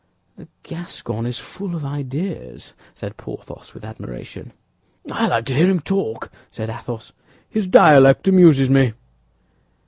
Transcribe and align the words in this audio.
"The 0.35 0.47
Gascon 0.63 1.27
is 1.27 1.37
full 1.37 1.75
of 1.75 1.85
ideas," 1.85 2.73
said 2.95 3.17
Porthos, 3.17 3.75
with 3.75 3.85
admiration. 3.85 4.51
"I 5.11 5.27
like 5.27 5.45
to 5.45 5.53
hear 5.53 5.67
him 5.69 5.79
talk," 5.79 6.31
said 6.49 6.71
Athos; 6.71 7.13
"his 7.47 7.67
dialect 7.67 8.27
amuses 8.27 8.71
me." 8.71 8.93